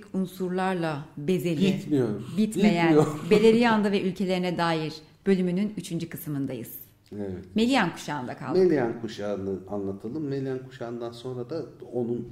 coğrafik 0.00 0.14
unsurlarla 0.14 1.04
bezeli, 1.16 1.60
Bitmiyor. 1.60 2.08
bitmeyen 2.36 2.88
Bitmiyor. 2.88 3.06
Beleriand'a 3.30 3.92
ve 3.92 4.02
ülkelerine 4.02 4.58
dair 4.58 4.94
bölümünün 5.26 5.72
üçüncü 5.76 6.08
kısmındayız. 6.08 6.74
Evet. 7.12 7.44
Melian 7.54 7.92
kuşağında 7.92 8.36
kaldık. 8.36 8.62
Melian 8.62 9.00
kuşağını 9.00 9.58
anlatalım. 9.68 10.24
Melian 10.28 10.58
kuşağından 10.66 11.12
sonra 11.12 11.50
da 11.50 11.64
onun 11.92 12.28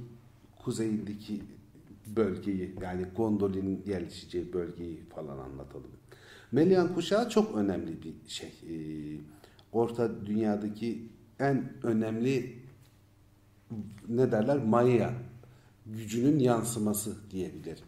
kuzeyindeki 0.63 1.41
bölgeyi 2.15 2.75
yani 2.81 3.05
Gondolin'in 3.15 3.83
yerleşeceği 3.87 4.53
bölgeyi 4.53 4.99
falan 5.15 5.37
anlatalım. 5.37 5.91
Melian 6.51 6.93
kuşağı 6.93 7.29
çok 7.29 7.55
önemli 7.55 8.03
bir 8.03 8.13
şey. 8.29 8.49
Ee, 8.69 9.19
Orta 9.71 10.25
dünyadaki 10.25 11.03
en 11.39 11.73
önemli 11.83 12.55
ne 14.07 14.31
derler 14.31 14.57
Maya 14.57 15.13
gücünün 15.85 16.39
yansıması 16.39 17.15
diyebilirim. 17.31 17.83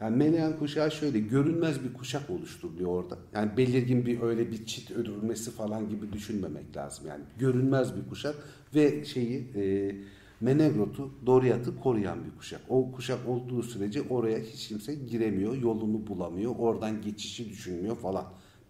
Yani 0.00 0.16
Melian 0.16 0.58
kuşağı 0.58 0.90
şöyle 0.90 1.18
görünmez 1.18 1.84
bir 1.84 1.92
kuşak 1.92 2.30
oluşturuluyor 2.30 2.90
orada. 2.90 3.18
Yani 3.34 3.56
belirgin 3.56 4.06
bir 4.06 4.20
öyle 4.20 4.50
bir 4.50 4.66
çit 4.66 4.90
örülmesi 4.90 5.50
falan 5.50 5.88
gibi 5.88 6.12
düşünmemek 6.12 6.76
lazım. 6.76 7.06
Yani 7.06 7.24
görünmez 7.38 7.96
bir 7.96 8.08
kuşak 8.08 8.34
ve 8.74 9.04
şeyi 9.04 9.46
e, 9.56 9.94
Menegrot'u, 10.40 11.10
Doriath'ı 11.26 11.80
koruyan 11.80 12.24
bir 12.24 12.38
kuşak. 12.38 12.60
O 12.68 12.92
kuşak 12.92 13.28
olduğu 13.28 13.62
sürece 13.62 14.02
oraya 14.02 14.38
hiç 14.38 14.68
kimse 14.68 14.94
giremiyor, 14.94 15.56
yolunu 15.56 16.06
bulamıyor, 16.06 16.54
oradan 16.58 17.02
geçişi 17.02 17.48
düşünmüyor 17.48 17.96
falan. 17.96 18.24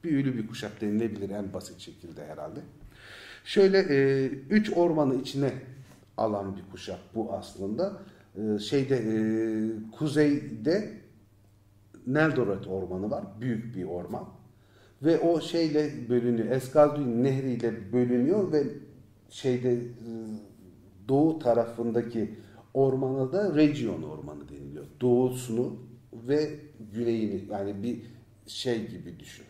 Büyülü 0.05 0.39
bir 0.39 0.47
kuşak 0.47 0.81
denilebilir 0.81 1.31
en 1.31 1.53
basit 1.53 1.81
şekilde 1.81 2.27
herhalde. 2.27 2.61
Şöyle 3.45 3.79
e, 3.79 4.27
üç 4.27 4.73
ormanı 4.77 5.15
içine 5.15 5.53
alan 6.17 6.57
bir 6.57 6.63
kuşak 6.73 6.99
bu 7.15 7.33
aslında. 7.33 8.03
E, 8.37 8.59
şeyde 8.59 8.97
e, 8.97 9.91
kuzeyde 9.99 10.93
Neldorot 12.07 12.67
ormanı 12.67 13.11
var. 13.11 13.25
Büyük 13.41 13.77
bir 13.77 13.85
orman. 13.85 14.29
Ve 15.03 15.19
o 15.21 15.41
şeyle 15.41 16.09
bölünüyor. 16.09 16.51
Eskalduin 16.51 17.25
nehriyle 17.25 17.93
bölünüyor 17.93 18.53
ve 18.53 18.63
şeyde 19.31 19.73
e, 19.75 19.81
doğu 21.09 21.39
tarafındaki 21.39 22.35
ormana 22.75 23.33
da 23.33 23.57
Region 23.57 24.03
ormanı 24.03 24.49
deniliyor. 24.49 24.87
Doğusunu 25.01 25.77
ve 26.13 26.51
güneyini 26.93 27.45
yani 27.51 27.83
bir 27.83 28.03
şey 28.47 28.89
gibi 28.89 29.19
düşün. 29.19 29.45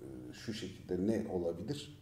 E, 0.00 0.06
Şu 0.32 0.52
şekilde 0.54 1.06
ne 1.06 1.26
olabilir? 1.32 1.98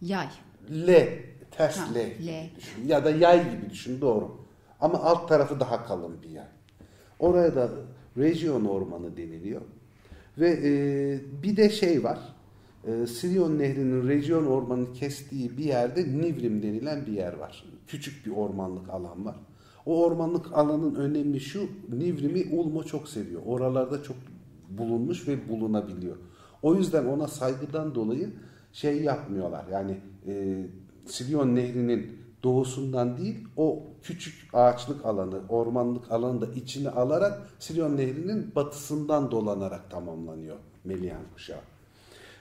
Yay. 0.00 0.28
L, 0.70 1.08
ters 1.50 1.76
Ha, 1.78 1.94
L 1.94 1.98
L. 2.26 2.50
düşün. 2.56 2.86
Ya 2.88 3.04
da 3.04 3.10
yay 3.10 3.50
gibi 3.56 3.70
düşün 3.70 4.00
doğru. 4.00 4.41
Ama 4.82 5.02
alt 5.02 5.28
tarafı 5.28 5.60
daha 5.60 5.84
kalın 5.84 6.22
bir 6.22 6.28
yay. 6.28 6.46
Oraya 7.18 7.54
da 7.54 7.68
Region 8.18 8.64
Ormanı 8.64 9.16
deniliyor. 9.16 9.60
Ve 10.38 10.50
e, 10.50 10.72
bir 11.42 11.56
de 11.56 11.70
şey 11.70 12.04
var. 12.04 12.18
E, 12.86 13.06
Sirion 13.06 13.58
Nehri'nin 13.58 14.08
Region 14.08 14.46
Ormanı'nı 14.46 14.92
kestiği 14.92 15.58
bir 15.58 15.64
yerde 15.64 16.04
Nivrim 16.04 16.62
denilen 16.62 17.06
bir 17.06 17.12
yer 17.12 17.32
var. 17.32 17.64
Küçük 17.86 18.26
bir 18.26 18.30
ormanlık 18.30 18.90
alan 18.90 19.24
var. 19.24 19.36
O 19.86 20.04
ormanlık 20.04 20.52
alanın 20.52 20.94
önemi 20.94 21.40
şu. 21.40 21.68
Nivrim'i 21.88 22.56
Ulmo 22.56 22.84
çok 22.84 23.08
seviyor. 23.08 23.42
Oralarda 23.46 24.02
çok 24.02 24.16
bulunmuş 24.70 25.28
ve 25.28 25.48
bulunabiliyor. 25.48 26.16
O 26.62 26.74
yüzden 26.74 27.04
ona 27.04 27.28
saygıdan 27.28 27.94
dolayı 27.94 28.30
şey 28.72 29.02
yapmıyorlar. 29.02 29.64
Yani 29.72 29.96
e, 30.26 30.66
Sirion 31.06 31.56
Nehri'nin 31.56 32.21
doğusundan 32.42 33.16
değil 33.18 33.48
o 33.56 33.82
küçük 34.02 34.34
ağaçlık 34.52 35.04
alanı, 35.04 35.40
ormanlık 35.48 36.12
alanı 36.12 36.40
da 36.40 36.46
içine 36.46 36.90
alarak 36.90 37.40
Sirion 37.58 37.96
Nehri'nin 37.96 38.54
batısından 38.54 39.30
dolanarak 39.30 39.90
tamamlanıyor 39.90 40.56
Melian 40.84 41.22
kuşağı. 41.34 41.60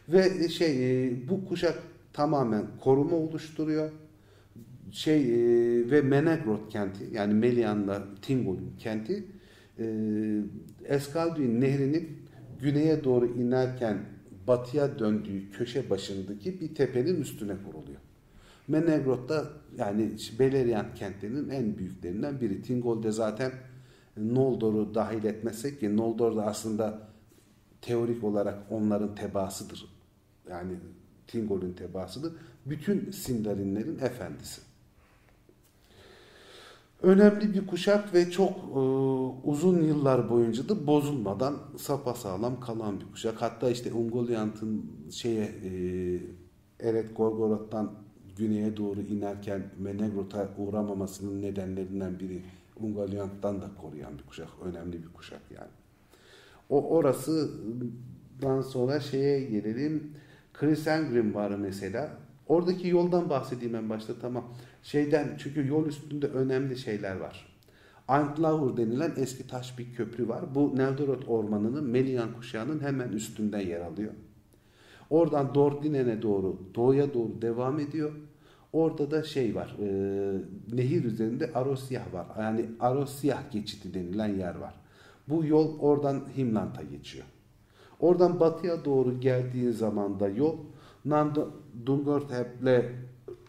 Ve 0.09 0.50
şey 0.50 1.06
e, 1.07 1.29
bu 1.29 1.45
kuşak 1.45 1.84
tamamen 2.13 2.66
koruma 2.84 3.16
oluşturuyor. 3.16 3.91
Şey 4.91 5.22
e, 5.22 5.91
ve 5.91 6.01
Menegrot 6.01 6.69
kenti 6.69 7.03
yani 7.12 7.33
Melian'la 7.33 8.03
Tingol'un 8.22 8.73
kenti 8.79 9.25
e, 9.79 9.85
Eskalduin 10.85 11.62
Nehri'nin 11.62 12.09
güneye 12.62 13.03
doğru 13.03 13.25
inerken 13.25 13.97
batıya 14.47 15.00
döndüğü 15.00 15.51
köşe 15.51 15.89
başındaki 15.89 16.62
bir 16.62 16.75
tepenin 16.75 17.22
üstüne 17.22 17.53
kuruluyor. 17.66 18.00
Menegrot 18.72 19.30
da 19.30 19.46
yani 19.78 20.12
Beleriand 20.40 20.96
kentlerinin 20.96 21.50
en 21.50 21.78
büyüklerinden 21.78 22.42
biri. 22.42 22.62
Tingol'de 22.62 23.12
zaten 23.12 23.52
Noldor'u 24.18 24.96
dahil 24.96 25.24
etmezsek 25.24 25.80
ki 25.80 25.98
Noldor 25.98 26.36
da 26.36 26.46
aslında 26.46 27.08
teorik 27.81 28.24
olarak 28.24 28.60
onların 28.70 29.16
tebaasıdır. 29.16 29.86
Yani 30.50 30.74
Tingol'ün 31.28 31.74
tebaasıdır. 31.74 32.34
Bütün 32.66 33.12
Sindarinlerin 33.12 34.00
efendisi. 34.00 34.62
Önemli 37.02 37.54
bir 37.54 37.68
kuşak 37.68 38.14
ve 38.14 38.31
çok 38.31 38.52
e, 38.52 38.80
uzun 39.48 39.84
yıllar 39.84 40.30
boyunca 40.30 40.70
da 40.70 40.88
bozulmadan 40.88 41.58
sapasağlam 41.78 42.60
kalan 42.60 43.00
bir 43.00 43.12
kuşak. 43.12 43.42
Hatta 43.42 43.70
işte 43.70 43.94
Ungoliant'ın 43.94 44.92
şeye 45.12 45.44
e, 45.44 45.70
Eret 46.80 47.18
Gorgoroth'tan 47.18 47.92
güneye 48.41 48.78
doğru 48.78 49.02
inerken 49.02 49.63
Menegrot'a 49.79 50.50
uğramamasının 50.57 51.41
nedenlerinden 51.41 52.19
biri 52.19 52.41
Ungoliant'tan 52.79 53.62
da 53.62 53.69
koruyan 53.81 54.18
bir 54.18 54.24
kuşak. 54.24 54.47
Önemli 54.63 55.03
bir 55.03 55.13
kuşak 55.13 55.41
yani. 55.56 55.72
O 56.69 56.90
orasıdan 56.90 58.62
sonra 58.62 59.00
şeye 59.00 59.44
gelelim. 59.44 60.13
Crisengrim 60.59 61.35
var 61.35 61.50
mesela. 61.50 62.18
Oradaki 62.47 62.88
yoldan 62.88 63.30
bahsedeyim 63.30 63.75
en 63.75 63.90
başta 63.90 64.13
tamam. 64.22 64.44
Şeyden 64.84 65.38
çünkü 65.40 65.68
yol 65.68 65.85
üstünde 65.85 66.28
önemli 66.28 66.78
şeyler 66.78 67.16
var. 67.16 67.57
Antlaur 68.07 68.78
denilen 68.78 69.12
eski 69.18 69.47
taş 69.47 69.80
bir 69.80 69.94
köprü 69.94 70.28
var. 70.28 70.56
Bu 70.56 70.75
Neldorot 70.75 71.28
ormanının 71.28 71.84
Melian 71.84 72.34
kuşağının 72.34 72.80
hemen 72.80 73.09
üstünde 73.09 73.57
yer 73.57 73.81
alıyor. 73.81 74.13
Oradan 75.09 75.56
Dordinen'e 75.56 76.22
doğru, 76.22 76.59
doğuya 76.75 77.13
doğru 77.13 77.41
devam 77.41 77.80
ediyor. 77.80 78.12
Orada 78.74 79.12
da 79.12 79.24
şey 79.24 79.56
var, 79.56 79.76
e, 79.80 79.88
nehir 80.74 81.04
üzerinde 81.04 81.54
Arosyah 81.54 82.14
var. 82.14 82.26
Yani 82.40 82.66
Arosyah 82.80 83.52
geçidi 83.52 83.94
denilen 83.94 84.38
yer 84.38 84.56
var. 84.56 84.74
Bu 85.30 85.46
yol 85.46 85.80
oradan 85.80 86.22
Himlant'a 86.38 86.84
geçiyor. 86.84 87.26
Oradan 88.00 88.40
batıya 88.40 88.86
doğru 88.86 89.20
geldiği 89.20 89.74
zaman 89.74 90.20
da 90.20 90.30
yol 90.30 90.58
Dungorthep 91.86 92.62
ile 92.62 92.92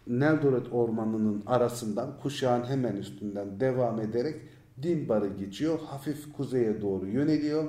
Neldorot 0.07 0.73
ormanının 0.73 1.43
arasından 1.45 2.17
kuşağın 2.21 2.63
hemen 2.63 2.95
üstünden 2.95 3.59
devam 3.59 3.99
ederek 3.99 4.35
Dinbar'ı 4.83 5.27
geçiyor. 5.27 5.79
Hafif 5.85 6.33
kuzeye 6.33 6.81
doğru 6.81 7.07
yöneliyor 7.07 7.63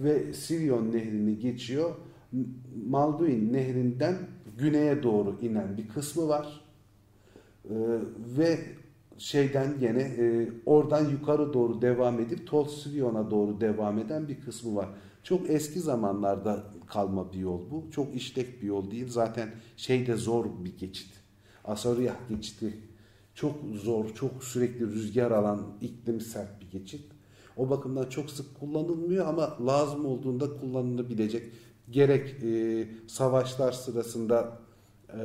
ve 0.00 0.32
Sirion 0.32 0.92
nehrini 0.92 1.38
geçiyor. 1.38 1.90
Malduin 2.86 3.52
nehrinden 3.52 4.14
güneye 4.58 5.02
doğru 5.02 5.38
inen 5.40 5.76
bir 5.76 5.88
kısmı 5.88 6.28
var. 6.28 6.61
Ee, 7.64 7.74
ve 8.38 8.58
şeyden 9.18 9.78
gene 9.80 10.02
e, 10.02 10.48
oradan 10.66 11.10
yukarı 11.10 11.52
doğru 11.52 11.82
devam 11.82 12.20
edip 12.20 12.46
Tolsirion'a 12.46 13.30
doğru 13.30 13.60
devam 13.60 13.98
eden 13.98 14.28
bir 14.28 14.40
kısmı 14.40 14.76
var. 14.76 14.88
Çok 15.22 15.50
eski 15.50 15.80
zamanlarda 15.80 16.64
kalma 16.86 17.32
bir 17.32 17.38
yol 17.38 17.70
bu. 17.70 17.90
Çok 17.90 18.14
işlek 18.14 18.62
bir 18.62 18.66
yol 18.66 18.90
değil. 18.90 19.08
Zaten 19.08 19.48
şeyde 19.76 20.16
zor 20.16 20.46
bir 20.64 20.78
geçit. 20.78 21.12
Asaryah 21.64 22.14
geçiti 22.28 22.74
çok 23.34 23.54
zor, 23.74 24.14
çok 24.14 24.44
sürekli 24.44 24.86
rüzgar 24.86 25.30
alan, 25.30 25.66
iklim 25.80 26.20
sert 26.20 26.60
bir 26.60 26.70
geçit. 26.70 27.04
O 27.56 27.70
bakımdan 27.70 28.08
çok 28.08 28.30
sık 28.30 28.60
kullanılmıyor 28.60 29.26
ama 29.26 29.56
lazım 29.66 30.06
olduğunda 30.06 30.56
kullanılabilecek. 30.56 31.52
Gerek 31.90 32.42
e, 32.42 32.88
savaşlar 33.06 33.72
sırasında 33.72 34.58
e, 35.08 35.18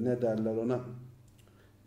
ne 0.00 0.22
derler 0.22 0.56
ona 0.56 0.80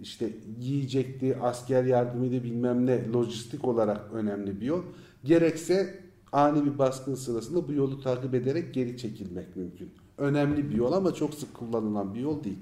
işte 0.01 0.29
yiyecekti, 0.59 1.37
asker 1.37 1.83
yardımıydı 1.83 2.43
bilmem 2.43 2.85
ne 2.85 3.11
lojistik 3.13 3.65
olarak 3.65 4.13
önemli 4.13 4.61
bir 4.61 4.65
yol. 4.65 4.83
Gerekse 5.23 5.99
ani 6.31 6.65
bir 6.65 6.77
baskın 6.77 7.15
sırasında 7.15 7.67
bu 7.67 7.73
yolu 7.73 8.01
takip 8.01 8.33
ederek 8.35 8.73
geri 8.73 8.97
çekilmek 8.97 9.55
mümkün. 9.55 9.91
Önemli 10.17 10.69
bir 10.69 10.75
yol 10.75 10.93
ama 10.93 11.13
çok 11.13 11.33
sık 11.33 11.53
kullanılan 11.53 12.13
bir 12.13 12.19
yol 12.19 12.43
değil. 12.43 12.59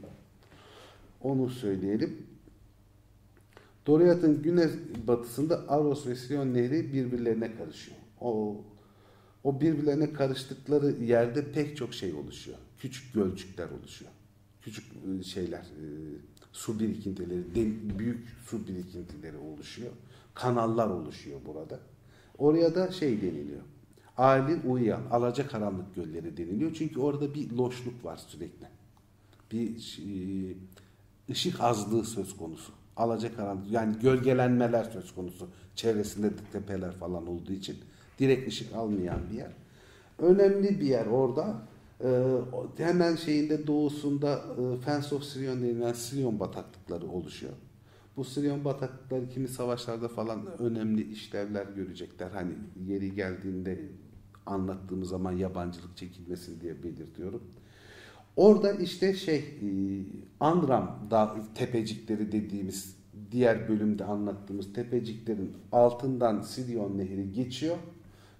Onu 1.21 1.49
söyleyelim. 1.49 2.17
Doriath'ın 3.87 4.41
güney 4.41 4.67
batısında 5.07 5.65
Aros 5.67 6.07
ve 6.07 6.15
Sion 6.15 6.53
nehri 6.53 6.93
birbirlerine 6.93 7.55
karışıyor. 7.55 7.97
O 8.21 8.57
o 9.43 9.61
birbirlerine 9.61 10.13
karıştıkları 10.13 10.91
yerde 11.03 11.51
pek 11.51 11.77
çok 11.77 11.93
şey 11.93 12.13
oluşuyor. 12.13 12.57
Küçük 12.77 13.13
gölcükler 13.13 13.69
oluşuyor. 13.69 14.11
küçük 14.61 14.85
e, 15.19 15.23
şeyler, 15.23 15.59
e, 15.59 15.85
su 16.53 16.79
birikintileri, 16.79 17.43
büyük 17.99 18.27
su 18.45 18.67
birikintileri 18.67 19.37
oluşuyor. 19.37 19.91
Kanallar 20.33 20.87
oluşuyor 20.89 21.39
burada. 21.45 21.79
Oraya 22.37 22.75
da 22.75 22.91
şey 22.91 23.21
deniliyor. 23.21 23.61
Ali 24.17 24.59
uyuyan, 24.67 25.01
alacakaranlık 25.11 25.95
gölleri 25.95 26.37
deniliyor. 26.37 26.73
Çünkü 26.73 26.99
orada 26.99 27.33
bir 27.33 27.51
loşluk 27.51 28.05
var 28.05 28.17
sürekli. 28.17 28.67
Bir 29.51 29.99
e, 29.99 30.11
ışık 31.31 31.61
azlığı 31.61 32.05
söz 32.05 32.37
konusu. 32.37 32.71
Alacakaranlık 32.97 33.71
yani 33.71 33.99
gölgelenmeler 33.99 34.83
söz 34.83 35.15
konusu. 35.15 35.49
Çevresinde 35.75 36.29
de 36.29 36.41
tepeler 36.51 36.91
falan 36.91 37.27
olduğu 37.27 37.51
için 37.51 37.77
direkt 38.19 38.47
ışık 38.47 38.75
almayan 38.75 39.19
bir 39.31 39.37
yer. 39.37 39.51
Önemli 40.19 40.79
bir 40.79 40.85
yer 40.85 41.05
orada. 41.05 41.61
O- 42.07 42.67
hemen 42.77 43.15
şeyinde 43.15 43.67
doğusunda 43.67 44.33
e, 44.35 44.81
Fence 44.85 45.15
of 45.15 45.23
Sirion 45.23 45.61
denilen 45.61 45.93
Sirion 45.93 46.39
bataklıkları 46.39 47.07
oluşuyor. 47.07 47.53
Bu 48.17 48.23
Sirion 48.23 48.65
bataklıkları 48.65 49.29
kimi 49.29 49.47
savaşlarda 49.47 50.07
falan 50.07 50.47
önemli 50.59 51.11
işlevler 51.11 51.65
görecekler. 51.65 52.31
Hani 52.31 52.53
yeri 52.87 53.15
geldiğinde 53.15 53.79
anlattığımız 54.45 55.09
zaman 55.09 55.31
yabancılık 55.31 55.97
çekilmesin 55.97 56.61
diye 56.61 56.83
belirtiyorum. 56.83 57.43
Orada 58.35 58.71
işte 58.73 59.13
şey 59.13 59.37
e, 59.39 59.67
Andram 60.39 61.07
dağ 61.11 61.35
tepecikleri 61.55 62.31
dediğimiz 62.31 62.95
diğer 63.31 63.69
bölümde 63.69 64.05
anlattığımız 64.05 64.73
tepeciklerin 64.73 65.51
altından 65.71 66.41
Sirion 66.41 66.97
Nehri 66.97 67.31
geçiyor 67.33 67.77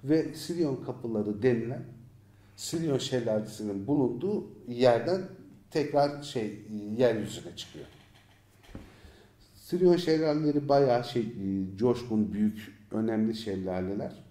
ve 0.04 0.34
Sirion 0.34 0.76
kapıları 0.86 1.44
denilen 1.44 1.84
Sirion 2.56 2.98
şelalesinin 2.98 3.88
bulunduğu 3.88 4.48
yerden 4.68 5.22
tekrar 5.72 6.22
şey 6.22 6.62
yeryüzüne 6.98 7.56
çıkıyor. 7.56 7.86
Sirion 9.56 9.98
şelaleleri 9.98 10.70
bayağı 10.70 11.04
şey 11.04 11.22
e, 11.22 11.78
coşkun, 11.78 12.34
büyük, 12.34 12.74
önemli 12.92 13.36
şelaleler. 13.36 14.24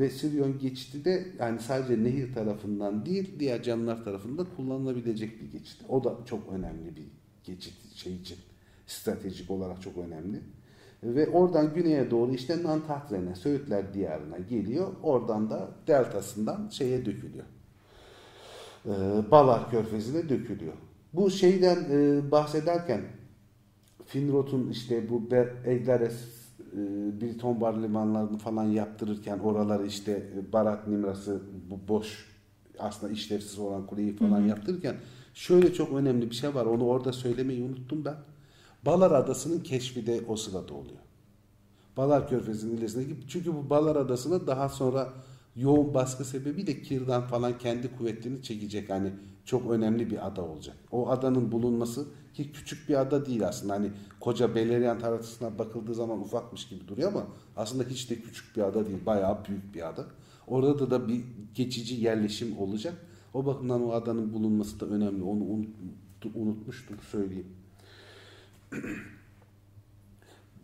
Ve 0.00 0.10
Sirion 0.10 0.58
geçidi 0.58 1.04
de 1.04 1.26
yani 1.38 1.60
sadece 1.60 2.04
nehir 2.04 2.34
tarafından 2.34 3.06
değil 3.06 3.38
diğer 3.38 3.62
canlılar 3.62 4.04
tarafından 4.04 4.46
kullanılabilecek 4.56 5.42
bir 5.42 5.50
geçit. 5.58 5.80
O 5.88 6.04
da 6.04 6.16
çok 6.24 6.52
önemli 6.52 6.96
bir 6.96 7.06
geçit 7.44 7.94
şey 7.94 8.14
için. 8.14 8.38
Stratejik 8.86 9.50
olarak 9.50 9.82
çok 9.82 9.96
önemli. 9.98 10.40
Ve 11.02 11.28
oradan 11.28 11.74
güneye 11.74 12.10
doğru 12.10 12.34
işte 12.34 12.62
Nantahtren'e, 12.62 13.34
Söğütler 13.34 13.94
diyarına 13.94 14.38
geliyor. 14.38 14.92
Oradan 15.02 15.50
da 15.50 15.70
deltasından 15.86 16.68
şeye 16.68 17.06
dökülüyor. 17.06 17.44
Ee, 18.86 19.30
Balar 19.30 19.70
Körfezi'ne 19.70 20.28
dökülüyor. 20.28 20.72
Bu 21.12 21.30
şeyden 21.30 21.86
e, 21.90 22.30
bahsederken 22.30 23.00
Finrot'un 24.06 24.70
işte 24.70 25.10
bu 25.10 25.28
Eglares, 25.64 26.14
e, 26.72 26.76
Briton 27.20 27.60
Bar 27.60 27.82
limanlarını 27.82 28.38
falan 28.38 28.64
yaptırırken 28.64 29.38
oraları 29.38 29.86
işte 29.86 30.12
e, 30.12 30.52
Barat 30.52 30.88
Nimras'ı 30.88 31.42
bu 31.70 31.88
boş 31.88 32.26
aslında 32.78 33.12
işlevsiz 33.12 33.58
olan 33.58 33.86
kuleyi 33.86 34.16
falan 34.16 34.40
yaptırırken 34.40 34.96
şöyle 35.34 35.72
çok 35.72 35.92
önemli 35.92 36.30
bir 36.30 36.34
şey 36.34 36.54
var. 36.54 36.66
Onu 36.66 36.84
orada 36.84 37.12
söylemeyi 37.12 37.62
unuttum 37.62 38.04
ben. 38.04 38.16
Balar 38.86 39.10
Adası'nın 39.10 39.60
keşfi 39.60 40.06
de 40.06 40.20
o 40.28 40.36
sırada 40.36 40.74
oluyor. 40.74 40.98
Balar 41.96 42.28
Körfezi'nin 42.28 42.76
ilerisindeki 42.76 43.16
çünkü 43.28 43.54
bu 43.54 43.70
Balar 43.70 43.96
Adası'na 43.96 44.46
daha 44.46 44.68
sonra 44.68 45.12
yoğun 45.56 45.94
baskı 45.94 46.24
sebebiyle 46.24 46.82
Kirdan 46.82 47.26
falan 47.26 47.58
kendi 47.58 47.96
kuvvetlerini 47.96 48.42
çekecek. 48.42 48.90
Hani 48.90 49.12
çok 49.44 49.70
önemli 49.70 50.10
bir 50.10 50.26
ada 50.26 50.42
olacak. 50.42 50.76
O 50.90 51.08
adanın 51.10 51.52
bulunması 51.52 52.06
ki 52.34 52.52
küçük 52.52 52.88
bir 52.88 52.94
ada 52.94 53.26
değil 53.26 53.48
aslında. 53.48 53.72
Hani 53.72 53.90
koca 54.20 54.54
Beleriand 54.54 55.02
haritasına 55.02 55.58
bakıldığı 55.58 55.94
zaman 55.94 56.20
ufakmış 56.20 56.68
gibi 56.68 56.88
duruyor 56.88 57.12
ama 57.12 57.26
aslında 57.56 57.84
hiç 57.84 58.10
de 58.10 58.14
küçük 58.14 58.56
bir 58.56 58.62
ada 58.62 58.86
değil. 58.86 58.98
Bayağı 59.06 59.44
büyük 59.44 59.74
bir 59.74 59.88
ada. 59.88 60.06
Orada 60.46 60.90
da 60.90 61.08
bir 61.08 61.24
geçici 61.54 61.94
yerleşim 61.94 62.58
olacak. 62.58 62.94
O 63.34 63.46
bakımdan 63.46 63.88
o 63.88 63.92
adanın 63.92 64.32
bulunması 64.32 64.80
da 64.80 64.86
önemli. 64.86 65.22
Onu 65.22 65.44
unut- 65.44 66.34
unutmuştum 66.34 66.96
söyleyeyim 67.10 67.46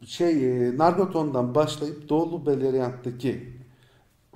şey 0.06 0.68
e, 0.68 0.78
Nargothrond'dan 0.78 1.54
başlayıp 1.54 2.08
Doğulu 2.08 2.46
Beleriand'daki 2.46 3.61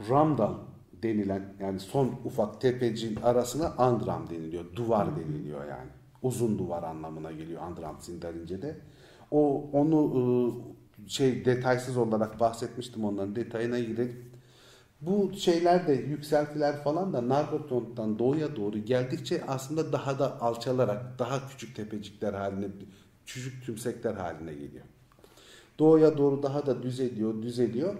Ramdal 0.08 0.54
denilen 1.02 1.54
yani 1.60 1.80
son 1.80 2.20
ufak 2.24 2.60
tepecin 2.60 3.16
arasına 3.16 3.74
Andram 3.78 4.30
deniliyor. 4.30 4.64
Duvar 4.76 5.16
deniliyor 5.16 5.60
yani. 5.68 5.90
Uzun 6.22 6.58
duvar 6.58 6.82
anlamına 6.82 7.32
geliyor 7.32 7.62
Andram 7.62 8.00
Sindarince'de. 8.00 8.76
O 9.30 9.70
onu 9.72 10.12
e, 10.16 11.08
şey 11.08 11.44
detaysız 11.44 11.96
olarak 11.96 12.40
bahsetmiştim 12.40 13.04
onların 13.04 13.36
detayına 13.36 13.78
girelim. 13.78 14.30
Bu 15.00 15.32
şeyler 15.36 15.86
de 15.86 15.92
yükseltiler 15.92 16.82
falan 16.84 17.12
da 17.12 17.28
Nargothrond'dan 17.28 18.18
doğuya 18.18 18.56
doğru 18.56 18.78
geldikçe 18.78 19.44
aslında 19.48 19.92
daha 19.92 20.18
da 20.18 20.40
alçalarak 20.40 21.18
daha 21.18 21.48
küçük 21.48 21.76
tepecikler 21.76 22.32
haline 22.32 22.66
küçük 23.26 23.64
tümsekler 23.66 24.14
haline 24.14 24.52
geliyor. 24.52 24.84
Doğuya 25.78 26.18
doğru 26.18 26.42
daha 26.42 26.66
da 26.66 26.82
düzeliyor, 26.82 27.42
düzeliyor. 27.42 27.94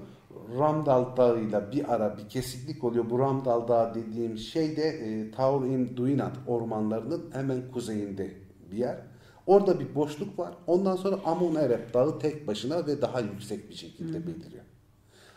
Ramdal 0.58 1.16
Dağı'yla 1.16 1.72
bir 1.72 1.94
ara 1.94 2.18
bir 2.18 2.28
kesiklik 2.28 2.84
oluyor. 2.84 3.10
Bu 3.10 3.18
Ramdal 3.18 3.68
Dağı 3.68 3.94
dediğim 3.94 4.38
şey 4.38 4.76
de 4.76 4.82
e, 4.82 5.30
Taur 5.30 5.64
in 5.64 5.96
Duinat 5.96 6.36
ormanlarının 6.46 7.24
hemen 7.32 7.70
kuzeyinde 7.72 8.30
bir 8.70 8.76
yer. 8.76 8.98
Orada 9.46 9.80
bir 9.80 9.94
boşluk 9.94 10.38
var. 10.38 10.54
Ondan 10.66 10.96
sonra 10.96 11.16
Amon 11.24 11.54
Erep 11.54 11.94
Dağı 11.94 12.18
tek 12.18 12.46
başına 12.46 12.86
ve 12.86 13.02
daha 13.02 13.20
yüksek 13.20 13.70
bir 13.70 13.74
şekilde 13.74 14.26
beliriyor. 14.26 14.64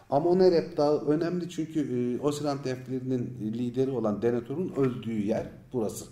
Amon 0.10 0.40
Erep 0.40 0.78
Dağı 0.78 1.06
önemli 1.06 1.50
çünkü 1.50 1.80
e, 1.80 2.22
Osirant 2.22 2.68
Elflerinin 2.68 3.38
lideri 3.42 3.92
olan 3.92 4.22
Denethor'un 4.22 4.74
öldüğü 4.78 5.26
yer 5.26 5.48
burası. 5.74 6.06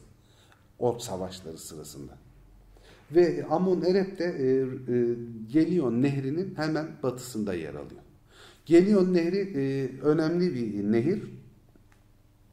Ork 0.79 1.01
savaşları 1.01 1.57
sırasında. 1.57 2.11
Ve 3.11 3.45
Amon 3.49 3.81
Erep 3.81 4.19
de 4.19 4.25
e, 4.25 4.45
e, 4.93 5.15
Gelion 5.51 6.01
Nehri'nin 6.01 6.55
hemen 6.55 6.87
batısında 7.03 7.53
yer 7.53 7.73
alıyor. 7.73 8.01
Gelion 8.67 9.13
Nehri 9.13 9.37
e, 9.37 9.89
önemli 10.01 10.55
bir 10.55 10.91
nehir. 10.91 11.23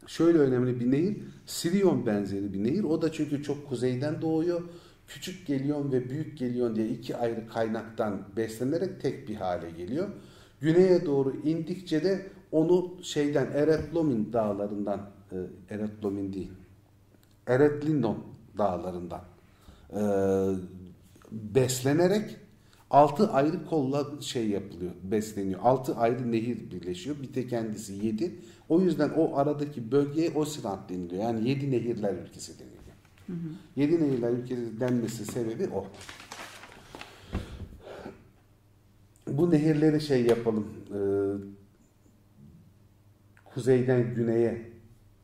Şöyle 0.06 0.38
önemli 0.38 0.80
bir 0.80 0.90
nehir. 0.90 1.16
Sirion 1.46 2.06
benzeri 2.06 2.52
bir 2.52 2.64
nehir. 2.64 2.84
O 2.84 3.02
da 3.02 3.12
çünkü 3.12 3.42
çok 3.42 3.68
kuzeyden 3.68 4.22
doğuyor. 4.22 4.62
Küçük 5.08 5.46
Gelion 5.46 5.92
ve 5.92 6.10
Büyük 6.10 6.38
Gelion 6.38 6.76
diye 6.76 6.88
iki 6.88 7.16
ayrı 7.16 7.48
kaynaktan 7.48 8.22
beslenerek 8.36 9.00
tek 9.00 9.28
bir 9.28 9.34
hale 9.34 9.70
geliyor. 9.70 10.08
Güneye 10.60 11.06
doğru 11.06 11.36
indikçe 11.44 12.04
de 12.04 12.26
onu 12.52 12.94
şeyden 13.02 13.46
Eretlomin 13.46 14.32
dağlarından 14.32 15.10
e, 15.32 15.36
Eretlomin 15.70 16.32
değil 16.32 16.50
Eretlinon 17.46 18.24
dağlarından 18.58 19.24
e, 19.90 20.00
beslenerek 21.32 22.36
altı 22.90 23.30
ayrı 23.32 23.66
kolla 23.66 24.20
şey 24.20 24.48
yapılıyor, 24.48 24.92
besleniyor. 25.02 25.60
Altı 25.62 25.96
ayrı 25.96 26.32
nehir 26.32 26.70
birleşiyor. 26.70 27.16
Bir 27.22 27.34
de 27.34 27.46
kendisi 27.46 27.92
yedi. 28.06 28.34
O 28.68 28.80
yüzden 28.80 29.08
o 29.08 29.36
aradaki 29.36 29.92
bölgeye 29.92 30.30
Osirant 30.30 30.88
deniliyor. 30.88 31.22
Yani 31.22 31.48
yedi 31.48 31.70
nehirler 31.70 32.14
ülkesi 32.14 32.52
deniliyor. 32.58 32.84
Yedi 33.76 34.02
nehirler 34.02 34.30
ülkesi 34.30 34.80
denmesi 34.80 35.24
sebebi 35.24 35.68
o. 35.74 35.86
Bu 39.28 39.50
nehirleri 39.50 40.00
şey 40.00 40.26
yapalım. 40.26 40.66
e, 40.90 40.98
kuzeyden 43.44 44.14
güneye 44.14 44.72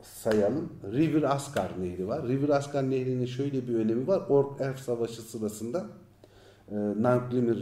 sayalım. 0.03 0.73
River 0.93 1.23
Askar 1.23 1.83
Nehri 1.83 2.09
var. 2.09 2.29
River 2.29 2.49
Askar 2.49 2.91
Nehri'nin 2.91 3.27
şöyle 3.27 3.69
bir 3.69 3.75
önemi 3.75 4.07
var. 4.07 4.23
Ork-Elf 4.29 4.79
Savaşı 4.79 5.23
sırasında 5.23 5.87
e, 6.71 6.77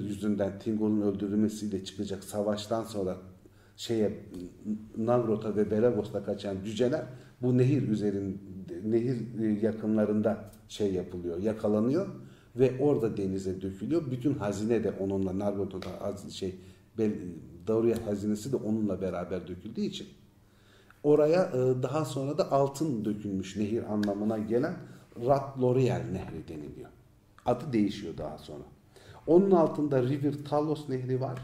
yüzünden 0.09 0.59
Tingol'un 0.59 1.01
öldürülmesiyle 1.01 1.85
çıkacak 1.85 2.25
savaştan 2.25 2.85
sonra 2.85 3.17
şeye 3.77 4.25
Nagrot'a 4.97 5.57
ve 5.57 5.71
Beregos'ta 5.71 6.25
kaçan 6.25 6.57
cüceler 6.65 7.05
bu 7.43 7.59
nehir 7.59 7.89
üzerinde 7.89 8.39
nehir 8.85 9.41
e, 9.41 9.67
yakınlarında 9.67 10.51
şey 10.69 10.93
yapılıyor, 10.93 11.39
yakalanıyor 11.39 12.07
ve 12.57 12.73
orada 12.81 13.17
denize 13.17 13.63
dökülüyor. 13.63 14.11
Bütün 14.11 14.35
hazine 14.35 14.85
de 14.85 14.91
onunla 14.91 15.39
Nargot'un 15.39 15.83
haz- 16.01 16.31
şey 16.33 16.55
Dauriat 17.67 18.07
hazinesi 18.07 18.53
de 18.53 18.57
onunla 18.57 19.01
beraber 19.01 19.49
döküldüğü 19.49 19.81
için 19.81 20.07
Oraya 21.03 21.43
e, 21.43 21.83
daha 21.83 22.05
sonra 22.05 22.39
da 22.39 22.53
altın 22.53 23.05
dökülmüş 23.05 23.57
nehir 23.57 23.93
anlamına 23.93 24.39
gelen 24.39 24.75
Rat 25.27 25.61
L'Oreal 25.61 26.03
Nehri 26.13 26.49
deniliyor. 26.49 26.91
Adı 27.47 27.73
değişiyor 27.73 28.19
daha 28.19 28.39
sonra. 28.39 28.65
Onun 29.29 29.51
altında 29.51 30.03
River 30.03 30.35
Talos 30.49 30.89
Nehri 30.89 31.21
var. 31.21 31.39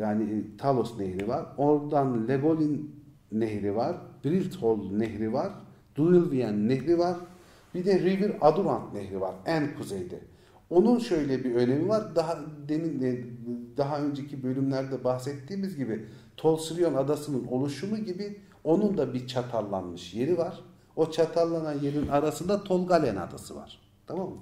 Yani 0.00 0.22
e, 0.22 0.56
Talos 0.56 0.98
Nehri 0.98 1.28
var. 1.28 1.46
Oradan 1.56 2.28
Legolin 2.28 3.00
Nehri 3.32 3.76
var. 3.76 3.96
Brilthol 4.24 4.90
Nehri 4.92 5.32
var. 5.32 5.52
Duilvian 5.96 6.68
Nehri 6.68 6.98
var. 6.98 7.16
Bir 7.74 7.84
de 7.84 8.00
River 8.00 8.38
Adurant 8.40 8.94
Nehri 8.94 9.20
var 9.20 9.34
en 9.46 9.74
kuzeyde. 9.78 10.20
Onun 10.70 10.98
şöyle 10.98 11.44
bir 11.44 11.54
önemi 11.54 11.88
var. 11.88 12.16
Daha 12.16 12.38
demin 12.68 13.00
de 13.00 13.24
daha 13.76 14.00
önceki 14.00 14.42
bölümlerde 14.42 15.04
bahsettiğimiz 15.04 15.76
gibi 15.76 16.06
Tolsilion 16.36 16.94
adasının 16.94 17.46
oluşumu 17.46 17.96
gibi 17.96 18.38
onun 18.64 18.98
da 18.98 19.14
bir 19.14 19.26
çatallanmış 19.26 20.14
yeri 20.14 20.38
var. 20.38 20.60
O 20.96 21.10
çatallanan 21.10 21.78
yerin 21.82 22.08
arasında 22.08 22.64
Tolgalen 22.64 23.16
adası 23.16 23.56
var. 23.56 23.80
Tamam 24.06 24.28
mı? 24.28 24.36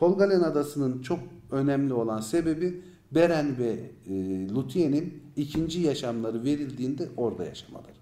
Tolgalen 0.00 0.40
adasının 0.40 1.02
çok 1.02 1.18
önemli 1.50 1.94
olan 1.94 2.20
sebebi 2.20 2.82
Beren 3.12 3.58
ve 3.58 3.76
e, 4.06 4.48
Luthien'in 4.48 5.22
ikinci 5.36 5.80
yaşamları 5.80 6.44
verildiğinde 6.44 7.08
orada 7.16 7.44
yaşamaları. 7.44 7.92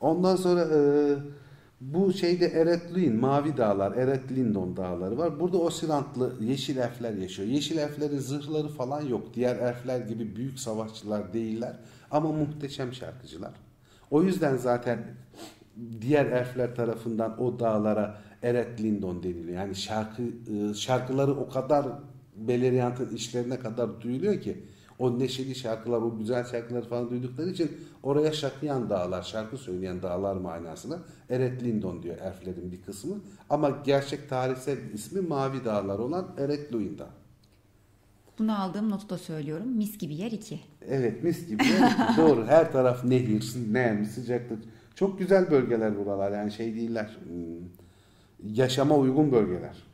Ondan 0.00 0.36
sonra 0.36 0.60
e, 0.60 0.78
bu 1.80 2.12
şeyde 2.12 2.46
Eretluin, 2.46 3.16
Mavi 3.16 3.56
Dağlar, 3.56 3.92
Eretlindon 3.92 4.76
dağları 4.76 5.18
var. 5.18 5.40
Burada 5.40 5.58
Osirantlı 5.58 6.32
yeşil 6.40 6.76
elfler 6.76 7.12
yaşıyor. 7.12 7.48
Yeşil 7.48 7.78
elflerin 7.78 8.18
zırhları 8.18 8.68
falan 8.68 9.02
yok. 9.02 9.34
Diğer 9.34 9.56
elfler 9.56 10.00
gibi 10.00 10.36
büyük 10.36 10.58
savaşçılar 10.58 11.32
değiller. 11.32 11.76
Ama 12.10 12.32
muhteşem 12.32 12.92
şarkıcılar. 12.92 13.52
O 14.10 14.22
yüzden 14.22 14.56
zaten 14.56 14.98
diğer 16.00 16.26
elfler 16.26 16.74
tarafından 16.74 17.42
o 17.42 17.58
dağlara 17.58 18.27
Eretlindon 18.42 19.22
deniliyor. 19.22 19.58
Yani 19.58 19.74
şarkı 19.74 20.22
e, 20.22 20.74
şarkıları 20.74 21.34
o 21.36 21.48
kadar 21.48 21.86
Beleriand'ın 22.36 23.16
işlerine 23.16 23.58
kadar 23.58 24.00
duyuluyor 24.00 24.40
ki 24.40 24.64
o 24.98 25.18
neşeli 25.18 25.54
şarkılar, 25.54 26.02
o 26.02 26.18
güzel 26.18 26.44
şarkıları 26.44 26.88
falan 26.88 27.10
duydukları 27.10 27.50
için 27.50 27.70
oraya 28.02 28.32
şakıyan 28.32 28.90
dağlar, 28.90 29.22
şarkı 29.22 29.56
söyleyen 29.56 30.02
dağlar 30.02 30.36
manasına 30.36 30.98
Eretlindon 31.30 32.02
diyor 32.02 32.16
elflerin 32.18 32.72
bir 32.72 32.82
kısmı. 32.82 33.14
Ama 33.50 33.70
gerçek 33.84 34.28
tarihsel 34.28 34.78
ismi 34.94 35.20
Mavi 35.20 35.64
Dağlar 35.64 35.98
olan 35.98 36.28
Eretluin 36.38 36.98
Dağı. 36.98 37.10
Bunu 38.38 38.62
aldığım 38.62 38.90
notu 38.90 39.08
da 39.08 39.18
söylüyorum. 39.18 39.68
Mis 39.68 39.98
gibi 39.98 40.14
yer 40.14 40.32
2. 40.32 40.60
Evet 40.88 41.24
mis 41.24 41.48
gibi. 41.48 41.62
Doğru. 42.16 42.46
Her 42.46 42.72
taraf 42.72 43.04
nehir, 43.04 43.54
nem, 43.70 44.04
sıcaklık. 44.04 44.58
Çok 44.94 45.18
güzel 45.18 45.50
bölgeler 45.50 45.98
buralar. 45.98 46.32
Yani 46.32 46.52
şey 46.52 46.74
değiller. 46.74 47.18
Yaşama 48.44 48.96
uygun 48.96 49.32
bölgeler. 49.32 49.88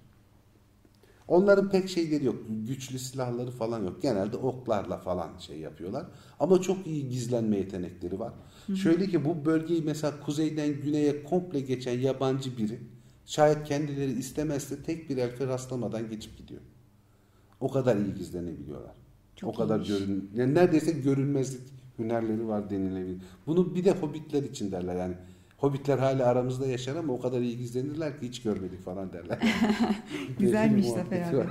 Onların 1.29 1.71
pek 1.71 1.89
şeyleri 1.89 2.25
yok. 2.25 2.37
Güçlü 2.69 2.99
silahları 2.99 3.51
falan 3.51 3.85
yok. 3.85 4.03
Genelde 4.03 4.37
oklarla 4.37 4.99
falan 4.99 5.39
şey 5.39 5.59
yapıyorlar. 5.59 6.07
Ama 6.41 6.61
çok 6.61 6.87
iyi 6.87 7.09
gizlenme 7.09 7.57
yetenekleri 7.57 8.19
var. 8.19 8.33
Hı. 8.67 8.77
Şöyle 8.77 9.07
ki 9.07 9.25
bu 9.25 9.45
bölgeyi 9.45 9.83
mesela 9.83 10.21
kuzeyden 10.21 10.81
güneye 10.83 11.25
komple 11.25 11.61
geçen 11.61 11.99
yabancı 11.99 12.59
biri 12.59 12.81
şayet 13.27 13.65
kendileri 13.65 14.13
istemezse 14.13 14.83
tek 14.83 15.11
bir 15.11 15.17
elfe 15.17 15.47
rastlamadan 15.47 16.11
geçip 16.11 16.39
gidiyor. 16.39 16.61
O 17.61 17.71
kadar 17.71 17.97
iyi 17.97 18.15
gizlenebiliyorlar. 18.15 18.97
Çok 19.37 19.51
o 19.51 19.55
kadar 19.55 19.81
görün 19.81 20.31
yani 20.35 20.55
neredeyse 20.55 20.93
görünmezlik 20.93 21.61
hünerleri 21.99 22.49
var 22.49 22.71
denilebilir. 22.71 23.23
Bunu 23.47 23.75
bir 23.75 23.85
de 23.85 23.93
hobbitler 23.93 24.43
için 24.43 24.73
derler 24.73 24.97
yani. 24.97 25.15
Hobbitler 25.65 25.99
hala 25.99 26.27
aramızda 26.27 26.67
yaşar 26.67 26.97
ama 26.97 27.13
o 27.13 27.21
kadar 27.21 27.41
iyi 27.41 27.57
gizlenirler 27.57 28.21
ki 28.21 28.29
hiç 28.29 28.43
görmedik 28.43 28.83
falan 28.83 29.13
derler. 29.13 29.39
Güzelmiş 30.39 30.87
Zafer 30.87 31.35
abi. 31.35 31.49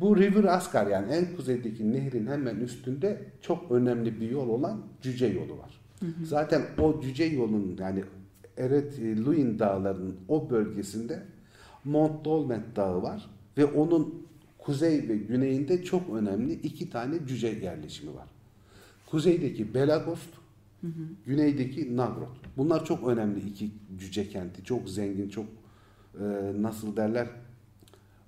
Bu 0.00 0.16
River 0.16 0.44
Askar 0.44 0.86
yani 0.86 1.12
en 1.12 1.36
kuzeydeki 1.36 1.92
nehrin 1.92 2.26
hemen 2.26 2.56
üstünde 2.56 3.22
çok 3.40 3.70
önemli 3.70 4.20
bir 4.20 4.30
yol 4.30 4.48
olan 4.48 4.80
Cüce 5.02 5.26
yolu 5.26 5.58
var. 5.58 5.80
Hı 6.00 6.06
hı. 6.06 6.26
Zaten 6.26 6.62
o 6.78 7.00
Cüce 7.00 7.24
yolun 7.24 7.76
yani 7.78 8.04
Eret 8.56 8.98
Luin 8.98 9.58
dağlarının 9.58 10.16
o 10.28 10.50
bölgesinde 10.50 11.22
Mont 11.84 12.24
Dolment 12.24 12.76
dağı 12.76 13.02
var 13.02 13.30
ve 13.58 13.64
onun 13.64 14.26
kuzey 14.58 15.08
ve 15.08 15.16
güneyinde 15.16 15.84
çok 15.84 16.14
önemli 16.14 16.52
iki 16.52 16.90
tane 16.90 17.26
cüce 17.26 17.48
yerleşimi 17.48 18.14
var. 18.14 18.28
Kuzeydeki 19.06 19.74
Belagost, 19.74 20.39
güneydeki 21.26 21.96
Nagrod. 21.96 22.36
Bunlar 22.56 22.84
çok 22.84 23.08
önemli 23.08 23.48
iki 23.48 23.70
cüce 23.98 24.28
kenti. 24.28 24.64
Çok 24.64 24.88
zengin, 24.88 25.28
çok 25.28 25.46
e, 26.14 26.24
nasıl 26.58 26.96
derler 26.96 27.28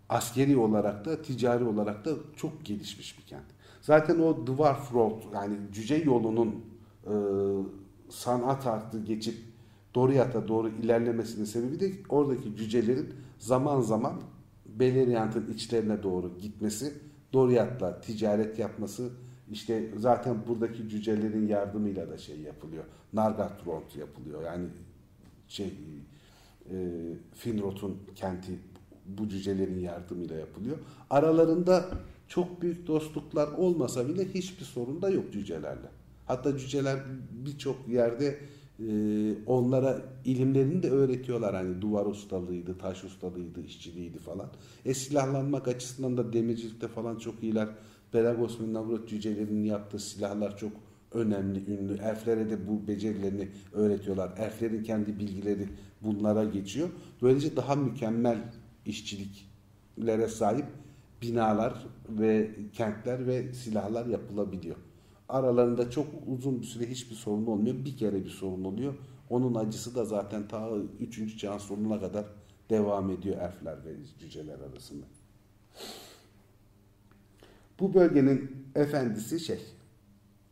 askeri 0.08 0.56
olarak 0.56 1.04
da 1.04 1.22
ticari 1.22 1.64
olarak 1.64 2.04
da 2.04 2.10
çok 2.36 2.64
gelişmiş 2.64 3.18
bir 3.18 3.24
kent. 3.24 3.46
Zaten 3.80 4.18
o 4.18 4.46
Dwarf 4.46 4.94
Road 4.94 5.22
yani 5.34 5.56
cüce 5.72 5.96
yolunun 5.96 6.64
e, 7.06 7.14
sanat 8.08 8.66
artı 8.66 9.04
geçip 9.04 9.38
Doriath'a 9.94 10.48
doğru 10.48 10.68
ilerlemesinin 10.68 11.44
sebebi 11.44 11.80
de 11.80 11.92
oradaki 12.08 12.56
cücelerin 12.56 13.14
zaman 13.38 13.80
zaman 13.80 14.14
Beleriand'ın 14.66 15.52
içlerine 15.54 16.02
doğru 16.02 16.38
gitmesi, 16.38 16.92
Doriath'la 17.32 18.00
ticaret 18.00 18.58
yapması, 18.58 19.10
işte 19.50 19.90
zaten 19.96 20.36
buradaki 20.48 20.88
cücelerin 20.88 21.46
yardımıyla 21.46 22.10
da 22.10 22.18
şey 22.18 22.40
yapılıyor. 22.40 22.84
Nargothrond 23.12 23.94
yapılıyor. 23.98 24.42
Yani 24.42 24.66
şey 25.48 25.72
e, 26.70 26.76
Finrod'un 27.34 27.98
kenti 28.14 28.52
bu 29.06 29.28
cücelerin 29.28 29.80
yardımıyla 29.80 30.36
yapılıyor. 30.36 30.76
Aralarında 31.10 31.88
çok 32.28 32.62
büyük 32.62 32.86
dostluklar 32.86 33.48
olmasa 33.48 34.08
bile 34.08 34.34
hiçbir 34.34 34.64
sorun 34.64 35.02
da 35.02 35.10
yok 35.10 35.32
cücelerle. 35.32 35.88
Hatta 36.26 36.58
cüceler 36.58 36.98
birçok 37.46 37.88
yerde 37.88 38.38
e, 38.80 38.86
onlara 39.46 40.02
ilimlerini 40.24 40.82
de 40.82 40.90
öğretiyorlar. 40.90 41.54
Hani 41.54 41.80
duvar 41.80 42.06
ustalığıydı, 42.06 42.78
taş 42.78 43.04
ustalığıydı, 43.04 43.60
işçiliğiydi 43.60 44.18
falan. 44.18 44.50
E 44.84 44.94
silahlanmak 44.94 45.68
açısından 45.68 46.16
da 46.16 46.32
demircilikte 46.32 46.88
falan 46.88 47.16
çok 47.16 47.42
iyiler. 47.42 47.68
Pelagos 48.12 48.60
ve 48.60 48.72
Navrut 48.72 49.08
cücelerinin 49.08 49.64
yaptığı 49.64 49.98
silahlar 49.98 50.56
çok 50.56 50.72
önemli, 51.12 51.70
ünlü. 51.72 51.94
Elflere 51.94 52.50
de 52.50 52.68
bu 52.68 52.88
becerilerini 52.88 53.48
öğretiyorlar. 53.72 54.32
Elflerin 54.38 54.82
kendi 54.82 55.18
bilgileri 55.18 55.68
bunlara 56.02 56.44
geçiyor. 56.44 56.88
Böylece 57.22 57.56
daha 57.56 57.74
mükemmel 57.74 58.38
işçiliklere 58.86 60.28
sahip 60.28 60.66
binalar 61.22 61.86
ve 62.08 62.50
kentler 62.72 63.26
ve 63.26 63.52
silahlar 63.52 64.06
yapılabiliyor. 64.06 64.76
Aralarında 65.28 65.90
çok 65.90 66.06
uzun 66.26 66.60
bir 66.60 66.66
süre 66.66 66.90
hiçbir 66.90 67.14
sorun 67.14 67.46
olmuyor. 67.46 67.84
Bir 67.84 67.96
kere 67.96 68.24
bir 68.24 68.30
sorun 68.30 68.64
oluyor. 68.64 68.94
Onun 69.30 69.54
acısı 69.54 69.94
da 69.94 70.04
zaten 70.04 70.48
ta 70.48 70.70
3. 71.00 71.38
çağın 71.38 71.58
sonuna 71.58 72.00
kadar 72.00 72.24
devam 72.70 73.10
ediyor 73.10 73.36
elfler 73.36 73.84
ve 73.84 73.96
cüceler 74.18 74.58
arasında. 74.58 75.06
Bu 77.82 77.94
bölgenin 77.94 78.66
efendisi 78.74 79.40
şey, 79.40 79.60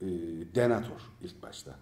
e, 0.01 0.07
Denator 0.55 1.01
ilk 1.23 1.43
başta. 1.43 1.75